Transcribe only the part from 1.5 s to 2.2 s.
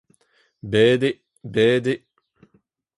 bet eo